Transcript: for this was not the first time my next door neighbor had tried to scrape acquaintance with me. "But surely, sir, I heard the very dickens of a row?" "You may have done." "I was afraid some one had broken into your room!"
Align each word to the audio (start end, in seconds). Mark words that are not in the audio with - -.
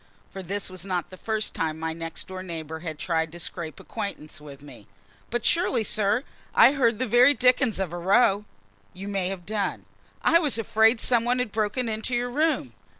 for 0.31 0.41
this 0.41 0.67
was 0.67 0.83
not 0.83 1.11
the 1.11 1.15
first 1.15 1.53
time 1.53 1.79
my 1.79 1.93
next 1.93 2.25
door 2.27 2.41
neighbor 2.41 2.79
had 2.79 2.97
tried 2.97 3.31
to 3.31 3.39
scrape 3.39 3.79
acquaintance 3.79 4.41
with 4.41 4.63
me. 4.63 4.87
"But 5.29 5.45
surely, 5.45 5.83
sir, 5.83 6.23
I 6.55 6.71
heard 6.71 6.97
the 6.97 7.05
very 7.05 7.35
dickens 7.35 7.77
of 7.77 7.93
a 7.93 7.99
row?" 7.99 8.45
"You 8.93 9.07
may 9.07 9.27
have 9.29 9.45
done." 9.45 9.85
"I 10.23 10.39
was 10.39 10.57
afraid 10.57 10.99
some 10.99 11.23
one 11.23 11.37
had 11.37 11.51
broken 11.51 11.87
into 11.87 12.15
your 12.15 12.31
room!" 12.31 12.73